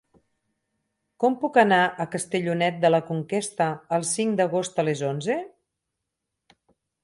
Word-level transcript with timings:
Com 1.23 1.35
puc 1.43 1.59
anar 1.63 1.81
a 1.83 2.07
Castellonet 2.15 2.81
de 2.87 2.91
la 2.95 3.01
Conquesta 3.11 3.69
el 3.99 4.09
cinc 4.15 4.41
d'agost 4.43 4.83
a 4.85 4.89
les 4.91 5.07
onze? 5.15 5.41